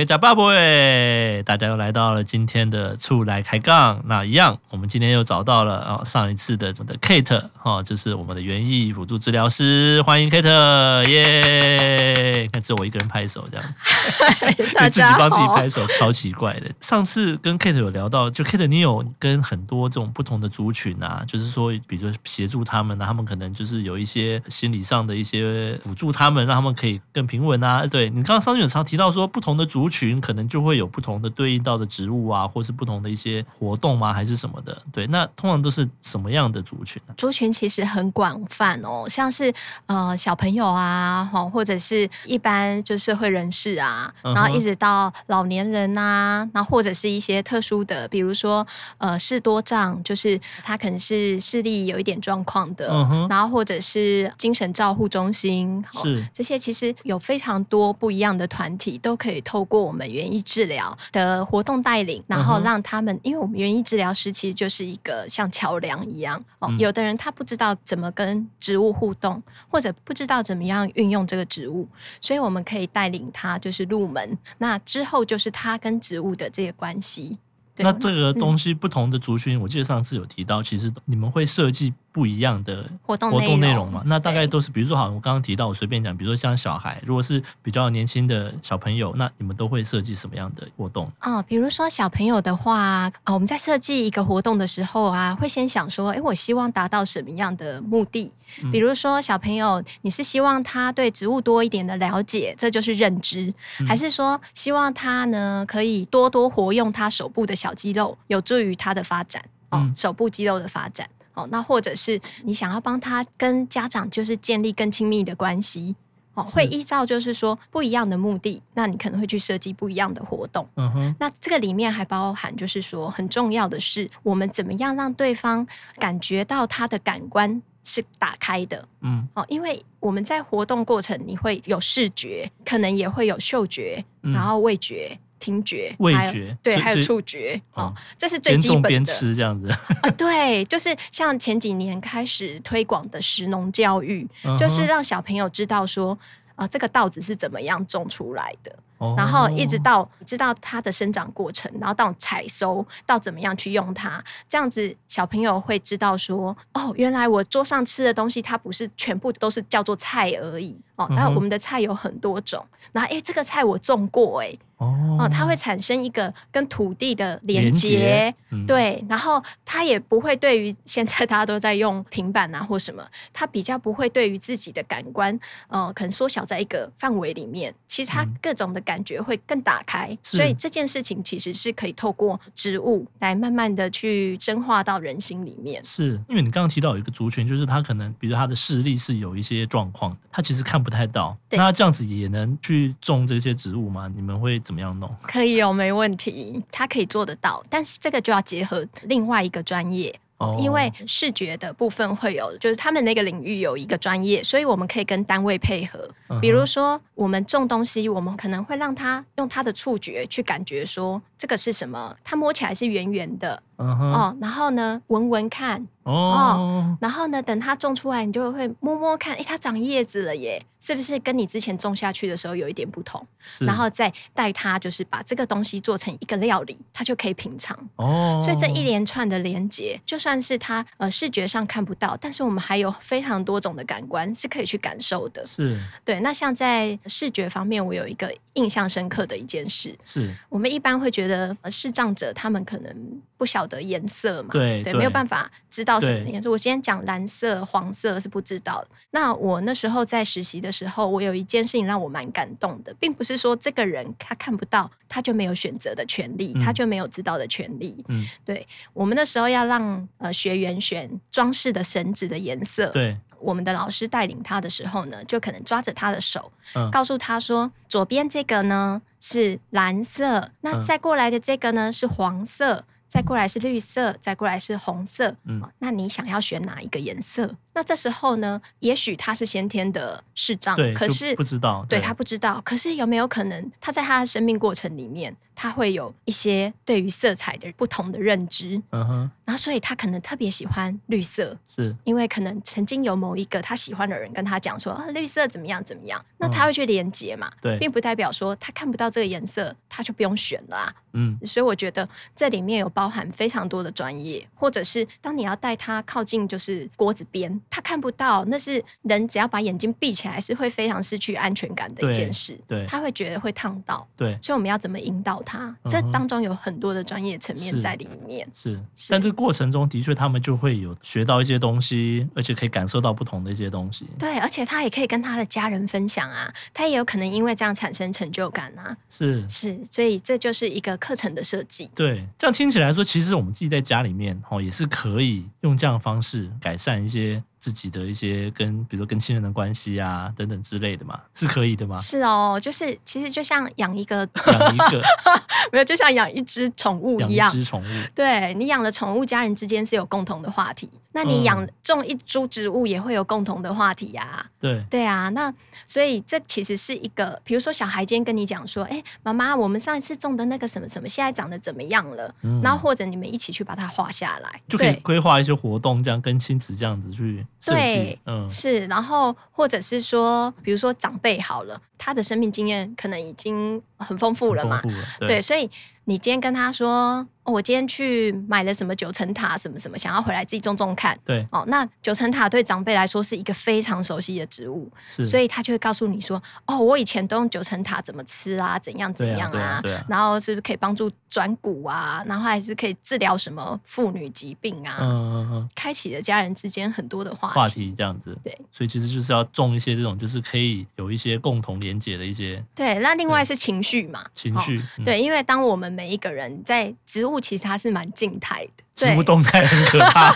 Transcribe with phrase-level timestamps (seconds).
[0.00, 4.02] 给呷霸没，大家又来到了今天的出来开杠。
[4.06, 12.48] 那一样，我们今天又找到了啊，上一次的这个 Kate 哈，就是我们的园艺辅助治疗师，欢迎 Kate，耶！
[12.50, 13.74] 看只有我一个人拍手这样，
[14.72, 16.70] 大自己帮自己拍手，超奇怪的。
[16.80, 27.86] 上次跟 Kate 有聊到，就 Kate 你有跟很多这种不同的族群啊，就是说，比如说协助他们，他们可能就是有一些心理上的一些辅助他们，让他们可以更平稳啊。
[27.86, 34.14] 对，你刚刚上次有常提到说，不同的族群可能就会有不同的对应到的植物啊，或是不同的一些活动吗？
[34.14, 34.82] 还是什么的？
[34.90, 37.14] 对，那通常都是什么样的族群呢？
[37.18, 39.52] 族群其实很广泛哦，像是
[39.86, 48.66] 呃小朋友啊，或者是一般就社会人士啊，然后一直到老年人啊，然后或者是一些特殊的，比如说
[48.98, 52.88] 呃视多障，就是他可能是视力有一点状况的，
[53.28, 66.72] 然后或者是精神照护中心，是这些其实有非常多不一样的团体都可以透过我们园艺治疗的活动带领，然后让他们，因为我们园艺治疗师其实就是一个像桥梁一样哦。
[66.78, 71.88] 有的人他不知道怎么跟植物互动，或者不知道怎么样运用这个植物，
[72.20, 74.38] 所以我们可以带领他就是入门。
[74.58, 77.38] 那之后就是他跟植物的这些关系。
[77.82, 81.94] 那这个东西不同的族群，我记得上次有提到，其实你们会设计。
[82.12, 91.10] 不一样的活动活动内容嘛，那大概都是，比如说，好像我刚刚提到，我随便讲，比如说像小孩，如果是比较年轻的小朋友，那你们都会设计什么样的活动？
[91.20, 98.32] 哦，比如说小朋友的话，啊，我们在设计一个活动的时候啊，会先想说，哎，我希望达到什么样的目的？
[98.72, 103.54] 比如说小朋友，你是希望他对植物多一点的了解，这就是认知，
[103.86, 109.40] 还是说希望他呢可以多多活用他手部的小肌肉，有助于他的发展？
[109.70, 111.08] 哦，手部肌肉的发展。
[111.40, 115.94] 哦，那或者是你想要帮他跟家长就是建立更亲密的关系，
[116.34, 120.68] 哦，会依照就是说不一样的目的，那你可能会去设计不一样的活动。
[120.76, 128.86] 嗯哼，那这个里面还包含就是说很重要的是，我们怎么样让对方感觉到他的感官是打开的。
[129.00, 135.18] 嗯，哦，因为我们在活动过程你会有视觉，可能也会有嗅觉，然后味觉。
[135.40, 138.88] 听觉、味觉，对，还有触觉，哦，这是最基本的。
[138.88, 139.68] 边吃这样子
[140.02, 146.16] 啊，对，就是像前几年开始推广的食农教育，就是让小朋友知道说，
[146.54, 148.72] 啊，这个稻子是怎么样种出来的。
[149.16, 160.78] 然后一直到知道它的生长过程，然后到采收，到怎么样去用它，这样子小朋友会知道说，哦，原来我桌上吃的东西，它不是全部都是叫做菜而已。
[160.96, 161.06] 哦。
[161.10, 162.62] 然后我们的菜有很多种，
[162.92, 168.34] 然后哎，这个菜我种过哎，哦，它会产生一个跟土地的连接，
[168.66, 173.02] 对，然后它也不会对于现在大家都在用平板啊或什么，
[173.32, 175.38] 它比较不会对于自己的感官，
[175.68, 178.82] 呃，可能缩小在一个范围里面，其实它各种的。
[178.90, 185.80] 感觉会更打开，所以这件事情其实是可以透过植物来慢慢的去深化到人心里面。
[185.84, 191.38] 是因为你刚刚提到有一个族群，就是他可能，比如他的视力是有一些状况，他其实看不太到。
[191.50, 194.10] 那他这样子也能去种这些植物吗？
[194.12, 195.08] 你们会怎么样弄？
[195.22, 200.18] 可以哦，没问题，他可以做得到，但是这个就要结合另外一个专业。
[200.58, 206.08] 因为视觉的部分会有，就是他们那个领域有一个专业，所以我们可以跟单位配合。
[206.40, 213.62] 比如说，我们种东西，我们可能会让他用他的触觉去感觉说这个是什么，他摸起来是圆圆的。
[213.80, 214.12] Uh.
[214.12, 216.14] 哦，然后呢，闻闻看，oh.
[216.14, 223.26] 哦，然后呢，等它种出来，你就会摸摸看，哎，它长叶子了耶，是不是跟你之前种下去的时候有一点不同？
[223.60, 227.74] 然后再带它，就是把这个东西做成一个料理，它就可以品尝。
[227.96, 228.44] 哦，oh.
[228.44, 235.46] 所以这一连串的连接，就算是它呃视觉上看不到，但是我们还有非常多种的感官是可以去感受的。
[235.46, 236.20] 是，对。
[236.20, 243.80] 那像在视觉方面，我有一个印象深刻的一件事，是我们一般会觉得呃视障者他们可能不晓得。
[243.80, 246.50] 颜色嘛，对对，没有办法知道什么颜色。
[246.50, 248.88] 我今天讲蓝色、黄色是不知道的。
[249.12, 258.04] 那我那时候在实习的时候，我有一件事情让我蛮感动的，并不是说这个人他看不到，他就没有选择的权利，嗯、他就没有知道的权利。
[258.08, 272.84] 嗯，对，我们那时候要让呃学员选装饰的绳子的颜色，对，我们的老师带领他的时候呢，就可能抓着他的手，嗯、告诉他说，左边这个呢是蓝色，那再过来的这个呢是黄色。
[273.10, 275.36] 再过来是绿色，再过来是红色。
[275.42, 277.56] 嗯，那你想要选哪一个颜色？
[277.80, 282.60] 那那这时候呢，也许他是先天的视障，对，可是不知道，对，对他不知道。
[282.62, 288.82] 可是有没有可能，他在他的生命过程里面，他会有一些对于色彩的不同的认知？
[288.90, 289.30] 嗯哼。
[289.46, 297.50] 然后，所以他可能特别喜欢绿色，是因为可能曾经有某一个他喜欢的人跟他讲说啊，绿色怎么样怎么样，那他会去连接嘛？
[297.60, 300.94] 对，并不代表说他看不到这个颜色，他就不用选了啊。
[301.14, 312.58] 嗯，所以我觉得这里面有包含非常多的专业，或者是当你要带他靠近就是锅子边，他看不到，那是人只要把眼睛闭起来是会非常失去安全感的一件事。
[312.68, 314.06] 对，他会觉得会烫到。
[314.14, 315.66] 对，所以我们要怎么引导他？
[315.66, 318.46] 嗯、这当中有很多的专业层面在里面。
[318.54, 324.04] 是，是，但这个过程中的确他们就会有学到一些东西，而且可以感受到不同的一些东西。
[324.18, 328.96] 对，而且他也可以跟他的家人分享啊，他也有可能因为这样产生成就感啊。
[329.08, 330.90] 是是，所以这就是一个。
[331.00, 337.42] 课程的设计，对，这样听起来说，其实我们自己在家里面哦，也是可以用这样的方式改善一些。
[337.60, 342.00] 自己的一些跟，比如说跟亲人的关系啊，等等之类的嘛，是可以的吗？
[342.00, 345.00] 是哦，就是其实就像养一个养一个，
[345.70, 347.48] 没有，就像养一只宠物一样。
[347.48, 350.90] 养一只宠物，对，你养的宠物，家人之间是有共同的话题。
[351.12, 354.49] 那你养种一株植物也会有共同的话题呀、啊。
[354.60, 355.28] 对，对啊。
[355.30, 355.52] 那
[355.86, 362.34] 所以这其实是一个，比如说小孩今天跟你讲说，哎，妈妈，我们上一次种的那个什么什么，现在长得怎么样了？
[362.42, 367.46] 嗯、然后或者你们一起去把它画下来，就可以规划一些活动，这样跟亲子这样子去。
[367.64, 374.82] 对，嗯，是，然后或者是说，比如说长辈好了，他的生命经验可能已经很丰富了嘛，
[375.18, 375.70] 对，对，所以
[376.04, 377.26] 你今天跟他说。
[377.44, 381.18] 我今天去买了什么九层塔，什么什么，想要回来自己种种看。
[381.24, 384.90] 对，哦，那九层塔对长辈来说是一个非常熟悉的植物，
[385.24, 398.36] 所以他就会告诉你说：“哦，我以前都用九层塔怎么吃啊，怎样怎样啊，啊啊啊然后是不是可以帮助转骨啊，然后还是可以治疗什么妇女疾病啊？”嗯嗯嗯，开启了家人之间很多的话题，话题这样子。
[398.44, 402.62] 对，所以其实就是要种一些这种，就是可以有一些共同连结的一些。
[402.74, 404.78] 对，那另外是情绪嘛，情绪。
[404.78, 408.10] 哦嗯、对，因为当我们每一个人在植物，其实它是蛮。
[408.12, 410.30] 静态的，植物动态很可怕。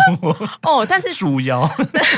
[0.62, 1.68] 哦，但是树妖。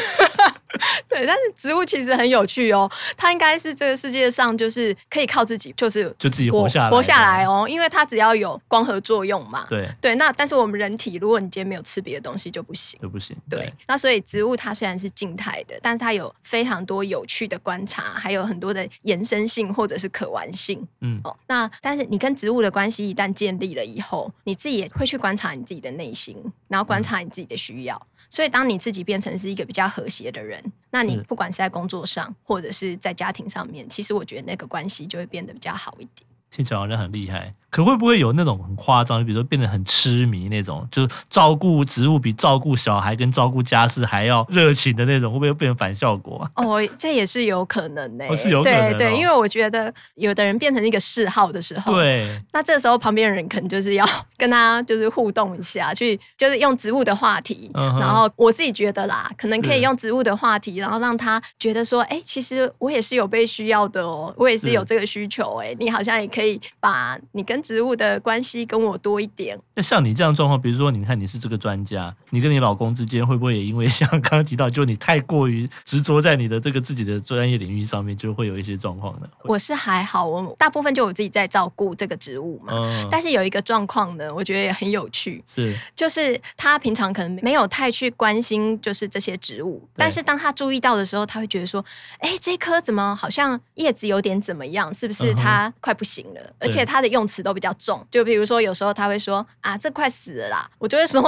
[1.09, 2.91] 对，但是植物其实很有趣哦。
[3.17, 7.67] 它应该是这个世界上就是可以靠自己，就是就自己活下来，活下来哦。
[7.69, 9.67] 因为它只要有光合作用嘛。
[9.69, 13.37] 对对，那但是我们人体，如果你今天没有吃别的东西，就不行，就不行。
[13.49, 20.87] 对，对，那所以植物它虽然是静态的，但是它有非常多有趣的观察，还有很多的延伸性或者是可玩性。
[21.01, 26.37] 嗯哦，那但是你跟植物的关系一旦建立了以后，你自己也会去观察你自己的内心，
[26.69, 27.95] 然后观察你自己的需要。
[27.97, 30.59] 嗯所以，当你自己变成是一个比较和谐的人，
[30.91, 36.27] 那你不管是在工作上，或者是在家庭上面，其实我觉得那个关系就会变得比较好一点。
[36.51, 37.55] 听起来好像很厉害。
[37.73, 46.65] 可会不会有那种很夸张，比如说变得很痴迷那种，就是照顾植物比照顾小孩跟照顾家事还要热情的那种，会不会变成反效果啊？
[46.65, 48.31] 哦，这也是有可能的、欸。
[48.31, 48.91] 哦，是有可能、哦。
[48.91, 68.63] 对对，因为我觉得有的人变成一个嗜好的时候，对，那这时候旁边的人可能就是要跟他就是互动一下，去就是用植物的话题，嗯、然后我自己觉得啦，可能可以用植物的话题，然后让他觉得说，哎，其实我也是有被需要的哦，我也是有这个需求、欸，哎，你好像也可以把你跟植物的关系。
[68.73, 69.59] 跟我多一点。
[69.75, 79.29] 那像你这样状况，比如说，你看你是这个专家，你跟你老公之间会不会也因为像刚刚提到，就你太过于执着在你的这个自己的专业领域上面，就会有一些状况呢？
[79.45, 82.73] 我是还好，我大部分就我自己在照顾这个植物嘛。
[82.75, 91.85] 嗯、但是有一个状况呢，我觉得也很有趣，是 就是他平常可能没有太去关心就是这些植物，但是当他注意到的时候，他会觉得说，
[92.19, 94.93] 哎，这棵怎么好像叶子有点怎么样？
[94.95, 96.41] 是不是它快不行了？
[96.41, 100.71] 嗯、而且它的用词都比较重，就比如说，有时候他会说啊，这快死了啦！
[100.79, 101.23] 我就会说，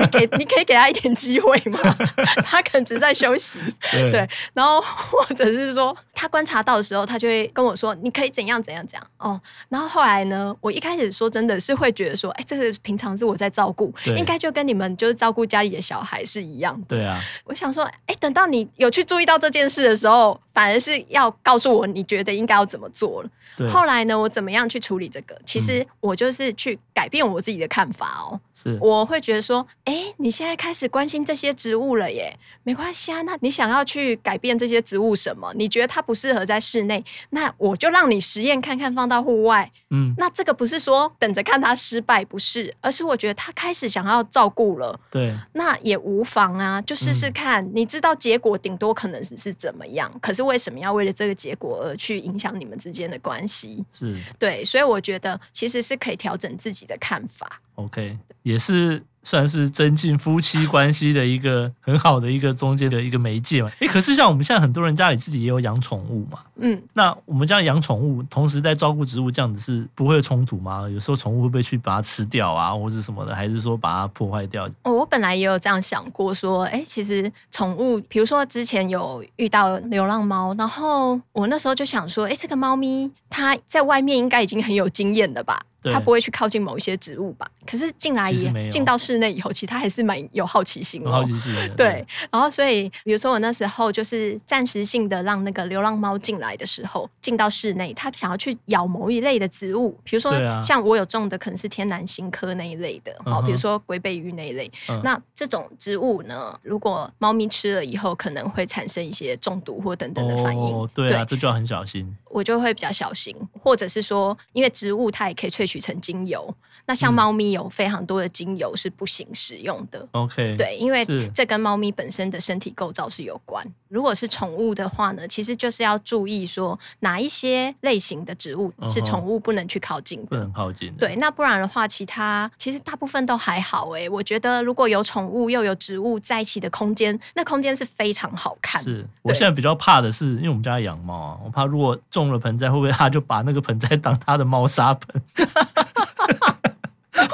[0.00, 1.78] 你 给你可以给他一点机会吗？
[2.44, 3.58] 他可能只是在休息，
[3.92, 4.28] 对，对。
[4.54, 9.40] 然后或者是说，他观察到的时候，他就会跟我说，你可以怎样怎样怎样哦。
[9.68, 16.86] 然后后来呢，我一开始说真的是会觉得说，哎，这是平常是我在照顾，应该就跟你们就是照顾家里的小孩是一样的。
[16.88, 23.30] 对啊，我想说，哎，等到你有去注意到这件事的时候，反而是要告诉我你觉得应该要怎么做了。
[23.68, 25.38] 后来呢，我怎么样去处理这个？
[25.44, 28.40] 其实我就是去改变我自己的看法哦。
[28.54, 33.22] 是，我会觉得说，哎，你现在开始关心这些植物了耶，没关系啊。
[33.22, 35.52] 那你想要去改变这些植物什么？
[35.54, 39.70] 你觉得它不适合在室内，那我就让你实验看看，放到户外。
[39.90, 44.98] 嗯，那这个不是说等着看它失败，不是，而是我觉得它开始想要照顾了。
[45.10, 47.64] 对，那也无妨啊，就试试看。
[47.64, 53.49] 嗯，你知道结果顶多可能只是怎么样，可是为什么要为了这个结果而去影响你们之间的关系？
[53.92, 57.60] 是，对，所以我觉得其实是可以调整自己的看法。
[57.74, 63.70] OK，也是算是增进夫妻关系的一个很好的一个中间的一个媒介嘛。
[63.80, 70.88] 哎，可是像我们现在很多人家里自己也有养宠物嘛，嗯，那我们家养宠物，同时在照顾植物，这样子是不会有冲突吗？
[70.88, 74.68] 有时候宠物会不会去把它吃掉啊，或者什么的，还是说把它破坏掉？
[74.82, 85.60] 哦，我本来也有这样想过，说，哎，其实宠物，比如说之前有遇到流浪猫，然后我那时候就想说，哎，这个猫咪它在外面应该已经很有经验了吧。
[85.84, 87.48] 它不会去靠近某一些植物吧？
[87.66, 91.10] 可是进来也进到室内以后，其实它还是蛮有好奇心的。
[91.10, 91.68] 好奇心的。
[91.70, 100.32] 对，然后所以比如说我那时候就是暂时性的让那个流浪猫进来的时候，进到室内，它想要去咬某一类的植物，比如说
[100.62, 104.70] 像我有种的可能是天南星科那一类的，好，比如说龟背芋那一类。
[105.02, 110.88] 那这种植物呢，如果猫咪吃了以后，可能会产生一些中毒或等等的反应。
[110.94, 112.16] 对啊，这就要很小心。
[112.30, 116.52] 我就会比较小心，或者是说，因为植物它也可以萃取成精油。
[116.86, 120.08] 那像猫咪有非常多的精油是不行使用的。
[120.12, 123.64] OK，对，因为这跟猫咪本身的身体构造是有关。
[123.90, 130.26] 如果是宠物的话呢，其实就是要注意说哪一些类型的植物是宠物不能去靠近的。
[130.26, 130.92] 不能靠近。
[130.96, 133.90] 对，那不然的话，其他其实大部分都还好。
[133.90, 138.80] 哎，我觉得如果有宠物又有植物在一起的空间，那空间是非常好看。
[138.80, 145.20] 是我现在比较怕的是，因为我们家养猫啊，我怕如果种了盆栽，会不会它就把那个盆栽当它的猫砂盆？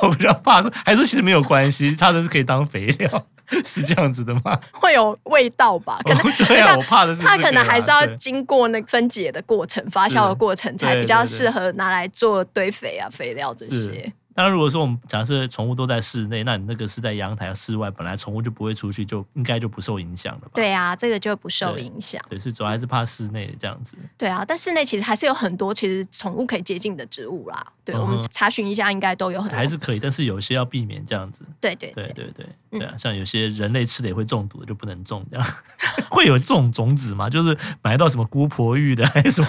[0.02, 3.26] 我比较怕说，还是其实没有关系，它的是可以当肥料，
[3.64, 4.58] 是这样子的吗？
[4.74, 5.98] 会有味道吧？
[6.04, 14.12] 可能、哦、对啊，我怕的是它可能还是要经过那分解的过程、发酵的过程，才比较适合拿来做堆肥啊、肥料这些。
[14.36, 20.50] 那如果说我们假设宠物都在室内，那你那个是在阳台、室外，本来宠物就不会出去，就应该就不受影响了吧？
[20.54, 22.22] 对啊，这个就不受影响。
[22.28, 23.96] 对，是主要还是怕室内这样子。
[24.18, 27.66] 对啊，但室内其实还是有很多其实宠物可以接近的植物啦。
[27.82, 29.56] 对，嗯、我们查询一下，应该都有很多。
[29.56, 31.40] 还是可以，但是有些要避免这样子。
[31.58, 35.46] 对对对对对对，对啊，像有些人类吃的也会中毒的，就不能种这样。
[36.10, 37.30] 会有这种种子吗？
[37.30, 39.48] 就是买到什么姑婆芋的还是什么？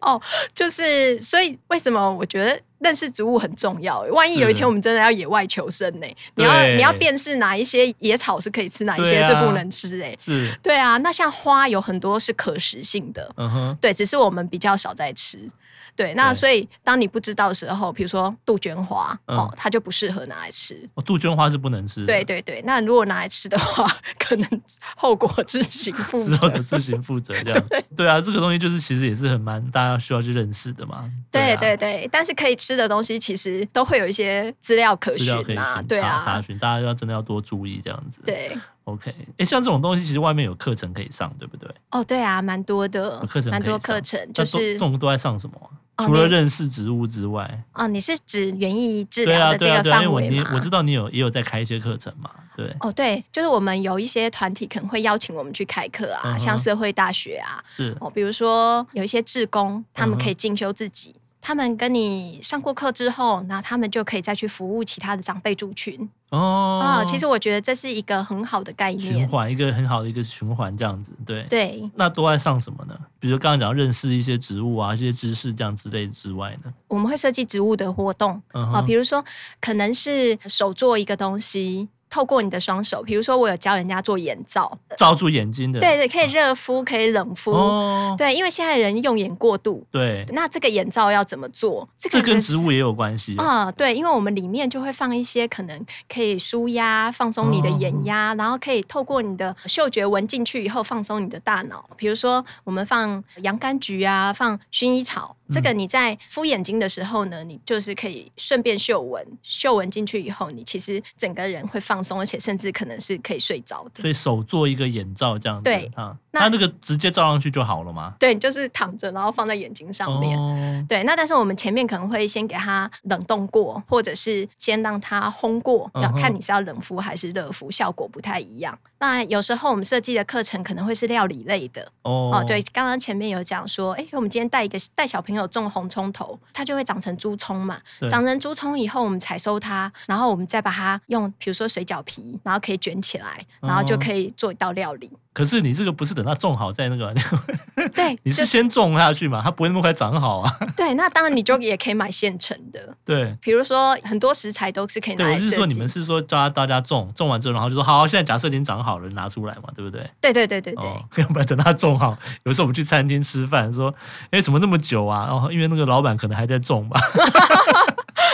[0.00, 0.20] 哦，
[0.54, 2.58] 就是所以为什么我觉得。
[2.84, 6.06] 认识植物很重要，万一有一天我们真的要野外求生呢？
[6.36, 10.00] 你要你要辨识哪一些野草是可以吃，哪一些是不能吃？
[10.02, 10.98] 哎，是，对啊。
[10.98, 15.50] 那像花有很多是可食性的，嗯哼，对，只是我们比较少在吃。
[15.96, 20.76] 对，那所以当你不知道的时候，比如说杜鹃花、嗯、哦，它就不适合拿来吃。
[20.94, 22.04] 哦，杜鹃花是不能吃。
[22.04, 23.86] 对对对，那如果拿来吃的话，
[24.18, 24.60] 可能
[24.96, 26.30] 后果自行负责。
[26.34, 27.62] 之后的自行负责这样。
[27.70, 31.08] 对对啊，这个东西就是其实也是很蛮大家需要去认识的嘛。
[31.30, 38.20] 对、啊、对对，但是可以吃的东西其实都会有一些资料可循啊，对啊，查询，大家要真的要多注意这样子。
[38.24, 41.68] 对，OK，哎，像这种东西其实外面有课程可以上，对不对？
[41.90, 45.54] 哦，对啊，蛮多的，课程蛮多课程，就是这种都在上什么？
[45.98, 50.28] 除了认识植物之外，哦，你是指园艺治疗的这个范围吗？
[50.28, 52.74] 对啊，啊，因为你我知道你有也有在开一些课程嘛，对。
[52.80, 61.14] 哦，对，就是我们有一些团体可能会邀请我们去开课啊，嗯、像社会大学啊，是哦，比如说有一些志工，他们可以进修自己。
[61.16, 66.80] 嗯他们跟你上过课之后，那他们就可以再去服务其他的长辈族群哦。
[66.82, 71.90] 啊，其实我觉得这是一个很好的概念，循环一个很好的一个循环，这样子，对对。
[71.96, 72.98] 那都在上什么呢？
[73.20, 76.72] 比如刚刚讲认识一些植物啊，一些知识这样之类之外呢？
[76.88, 79.22] 我们会设计植物的活动啊，嗯、比如说
[79.60, 81.90] 可能是手做一个东西。
[82.14, 91.88] 透过你的双手，比如说我有教人家做眼罩，罩住眼睛的，对对，可以热敷，可以冷敷，哦、对，因为现在人用眼过度，对，那这个眼罩要怎么做？
[91.98, 101.84] 这个、这跟植物也有关系啊、嗯，对，因为我们里面就会放一些可能可以舒压、放松你的眼压，哦、然后可以透过你的嗅觉闻进去以后放松你的大脑。
[101.96, 105.34] 比如说我们放洋甘菊啊，放薰衣草。
[105.50, 114.02] 这个你在敷眼睛的时候呢，你就是可以顺便嗅闻，嗅闻进去以后，你其实整个人会放松，而且甚至可能是可以睡着的。
[114.02, 118.14] 所以手做一个眼罩这样子，对啊，那那个直接罩上去就好了吗？
[118.20, 120.38] 对，就是躺着，然后放在眼睛上面。
[120.38, 128.78] 哦、对，那但是我们前面可能会先给它冷冻过，或者是先让它烘过，要看你是要冷敷还是热敷，效果不太一样。
[128.98, 145.06] 那有时候我们设计的课程可能会是料理类的哦，哦，对，刚刚前面有讲说，哎，我们今天带一个带小朋友种红葱头，它就会长成猪葱嘛，长成猪葱以后，我们采收它，然后我们再把它用，比如说水饺皮，然后可以卷起来，然后就可以做一道料理。
[145.06, 147.12] 哦可是你这个不是等它种好再那个，
[147.92, 150.56] 对，你是先种下去嘛，它不会那么快长好啊。
[150.76, 152.94] 对，那当然你就也可以买现成的。
[153.04, 155.50] 对，比如说很多食材都是可以拿来设计。
[155.50, 160.08] 对，我是说你们是说叫大家种，种完之后然后就说好，现在假设已经长好了，拿出来嘛，对不对？
[160.20, 160.84] 对对对对对。
[160.84, 163.92] 哦， 要不然等它种好，有时候我们去餐厅吃饭，说，
[164.30, 165.26] 哎，怎么那么久啊？
[165.26, 167.00] 然后因为那个老板可能还在种吧。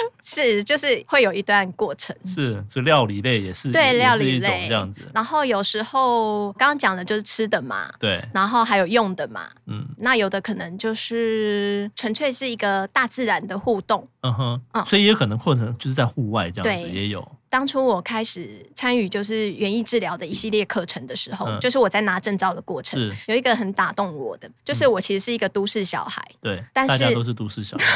[0.23, 2.14] 是，就是会有一段过程。
[2.25, 5.00] 是，是料理类也是，对，料理类这样子。
[5.14, 8.23] 然后有时候刚刚讲的就是吃的嘛，对。
[8.33, 9.87] 然后还有用的嘛，嗯。
[9.99, 14.85] 那有的可能就是纯粹是一个大自然的互动，嗯哼，嗯。
[14.85, 17.26] 所以也可能或者就是在户外这样子也有。
[17.50, 27.85] 当初我开始参与就是园艺治疗的一系列课程的时候，嗯、就是我在拿证照的过程，有一个很打动我的，就是我其实是一个都市小孩，对、嗯，但是大家都是都市小孩。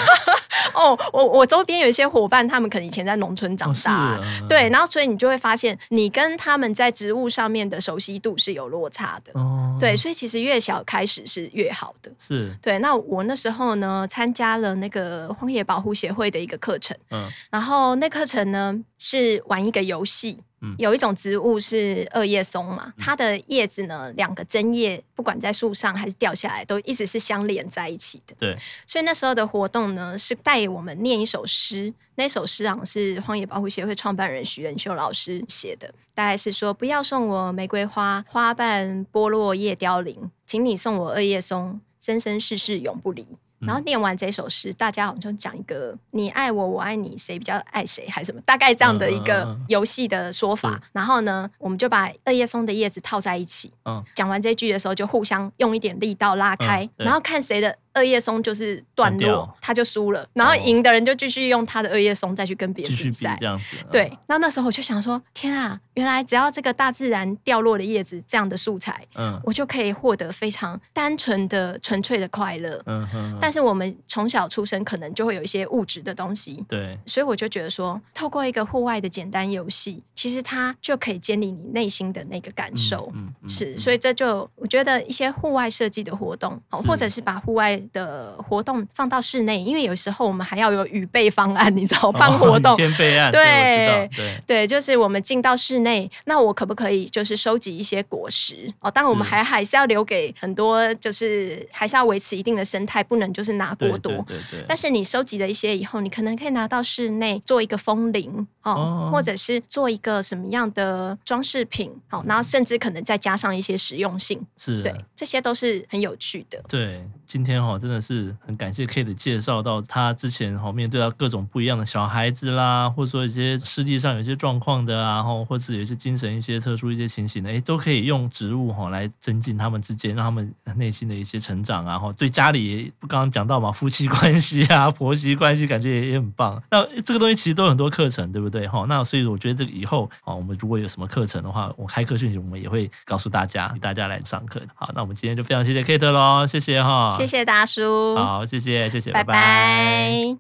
[0.75, 12.79] 哦，我我周边有一些伙伴，他们可能以前在农村长大，哦啊、对，然后所以你就会发现，你跟他们在植物上面的熟悉度是有落差的，哦，对，所以其实越小开始是越好的，是对。
[12.81, 20.39] 那我那时候呢，参加了那个荒野保护协会的一个课程，嗯，然后那课程呢是玩一个游戏。
[20.79, 28.35] 有一种植物是二叶松嘛，它的叶子呢，两个针叶不管在树上还是掉下来，都一直是相连在一起的。
[28.39, 43.29] 对，所以那时候的活动呢，是带我们念一首诗，那首诗好像是荒野保护协会创办人徐仁秀老师写的，大概是说：不要送我玫瑰花，花瓣剥落叶凋零，请你送我二叶松，生生世世永不离。
[43.67, 50.81] 然后念完这首诗，大家好像讲一个“你爱我，我爱你，谁比较爱谁”还是什么，大概这样的一个游戏的说法。
[50.93, 53.73] 然后呢，我们就把二叶松的叶子套在一起。
[54.15, 57.77] 讲完这句的时候，就互相用一点力道拉开，然后看谁的。
[57.95, 63.77] 二叶松就是断落，他就输了，然后赢的人就继续用他的二叶松再去跟别人比赛，这样子。
[63.91, 72.83] 对，那那时候我就想说，天啊，原来只要这个大自然掉落的叶子这样的素材，嗯，我就可以获得非常单纯的、纯粹的快乐。
[72.87, 73.39] 嗯哼。
[73.41, 83.11] 但是我们从小出生可能就会有一些物质的东西，对，所以我就觉得说，透过一个户外的简单游戏，其实它就可以建立你内心的那个感受。
[83.15, 98.73] 嗯，是，所以这就我觉得一些户外设计的活动，或者是把户外的活动放到室内，因为有时候我们还要有预备方案，你知道，办活动，先备案，对，对，对，就是我们进到室内，那我可不可以就是收集一些果实？
[98.81, 104.13] 哦，当然我们还还是要留给很多，就是还是要维持一定的生态，不能就是拿过多。
[104.27, 104.65] 对对。
[104.67, 116.63] 但是你收集了一些以后，你可能可以拿到室内做一个风铃哦，或者是做一个什么样的装饰品，好，然后甚至可能再加上一些实用性，是对，这些都是很有趣的。
[116.69, 118.35] 对，今天哈真的是。
[118.47, 136.63] 很感谢 Kate 介绍到他之前哈面对到各种不一样的小孩子啦，或者说一些视力上有一些状况的啊，或或者有一些精神一些特殊一些情形的，哎，都可以用植物哈来增进他们之间，让他们内心的一些成长啊，哈，对家里不刚刚讲到嘛，夫妻关系啊，婆媳关系，感觉也也很棒。
[136.71, 138.67] 那这个东西其实都有很多课程，对不对？
[138.69, 144.61] 哈，那所以我觉得这个以后啊，我们如果有什么课程的话，我开课讯息，我们也会告诉大家，大家来上课。
[144.75, 148.17] 好，那我们今天就非常谢谢 Kate 喽，谢谢哈，谢谢大家叔。
[148.17, 149.33] 好，谢谢，谢谢，拜拜。
[149.33, 150.39] 拜拜。